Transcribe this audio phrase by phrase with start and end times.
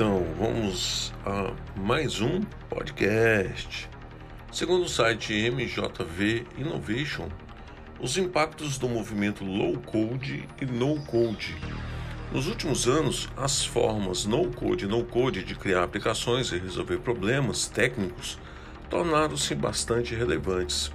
[0.00, 2.40] Então, vamos a mais um
[2.70, 3.86] podcast.
[4.50, 7.28] Segundo o site MJV Innovation,
[8.00, 11.54] os impactos do movimento low code e no code.
[12.32, 17.00] Nos últimos anos, as formas no code e no code de criar aplicações e resolver
[17.00, 18.38] problemas técnicos
[18.88, 20.90] tornaram-se bastante relevantes.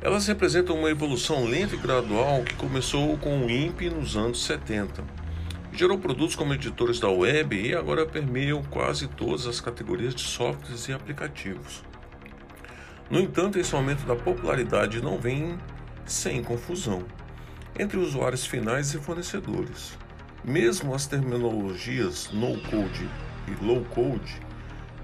[0.00, 5.17] Elas representam uma evolução lenta e gradual que começou com o INPE nos anos 70
[5.78, 10.88] Gerou produtos como editores da web e agora permeiam quase todas as categorias de softwares
[10.88, 11.84] e aplicativos.
[13.08, 15.56] No entanto, esse aumento da popularidade não vem
[16.04, 17.04] sem confusão
[17.78, 19.96] entre usuários finais e fornecedores.
[20.44, 23.08] Mesmo as terminologias no-code
[23.46, 24.40] e low-code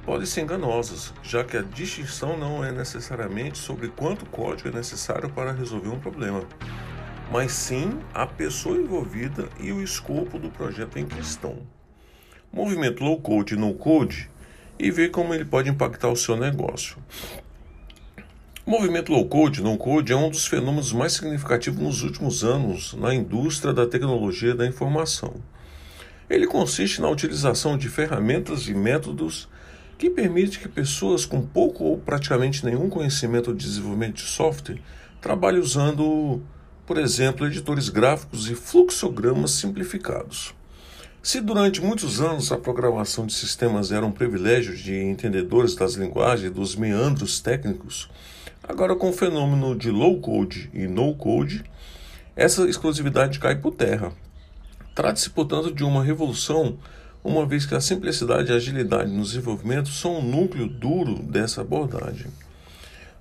[0.05, 5.31] podem ser enganosas, já que a distinção não é necessariamente sobre quanto código é necessário
[5.31, 6.43] para resolver um problema
[7.31, 11.59] mas sim a pessoa envolvida e o escopo do projeto em questão.
[12.53, 14.31] Movimento low code e no code
[14.79, 16.97] e ver como ele pode impactar o seu negócio.
[18.67, 22.95] O movimento low code no code é um dos fenômenos mais significativos nos últimos anos
[22.95, 25.35] na indústria da tecnologia da informação.
[26.31, 29.49] Ele consiste na utilização de ferramentas e métodos
[29.99, 34.81] que permitem que pessoas com pouco ou praticamente nenhum conhecimento de desenvolvimento de software
[35.21, 36.43] trabalhem usando
[36.87, 40.55] por exemplo, editores gráficos e fluxogramas simplificados.
[41.23, 46.51] Se durante muitos anos a programação de sistemas era um privilégio de entendedores das linguagens
[46.51, 48.11] e dos meandros técnicos,
[48.63, 51.65] agora com o fenômeno de low code e no code,
[52.37, 54.13] essa exclusividade cai por terra.
[54.95, 56.79] Trata-se, portanto, de uma revolução,
[57.23, 61.63] uma vez que a simplicidade e a agilidade no desenvolvimento são o núcleo duro dessa
[61.63, 62.31] abordagem.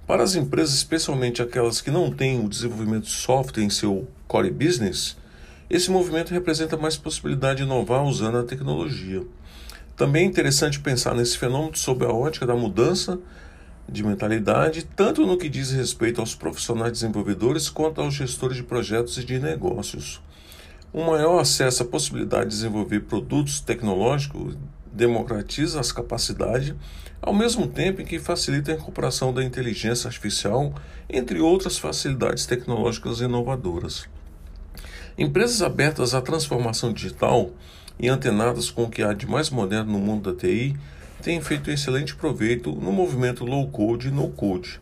[0.05, 4.51] Para as empresas, especialmente aquelas que não têm o desenvolvimento de software em seu core
[4.51, 5.15] business,
[5.69, 9.25] esse movimento representa mais possibilidade de inovar usando a tecnologia.
[9.95, 13.17] Também é interessante pensar nesse fenômeno sob a ótica da mudança
[13.87, 19.17] de mentalidade, tanto no que diz respeito aos profissionais desenvolvedores quanto aos gestores de projetos
[19.17, 20.21] e de negócios.
[20.93, 24.57] Um maior acesso à possibilidade de desenvolver produtos tecnológicos
[24.93, 26.73] democratiza as capacidades,
[27.21, 30.73] ao mesmo tempo em que facilita a incorporação da inteligência artificial,
[31.09, 34.07] entre outras facilidades tecnológicas inovadoras.
[35.17, 37.51] Empresas abertas à transformação digital
[37.99, 40.75] e antenadas com o que há de mais moderno no mundo da TI
[41.21, 44.81] têm feito excelente proveito no movimento low code e no code.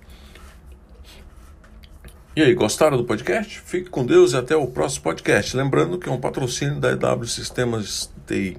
[2.34, 3.60] E aí, gostaram do podcast?
[3.60, 5.56] Fique com Deus e até o próximo podcast.
[5.56, 8.58] Lembrando que é um patrocínio da EW Sistemas TI.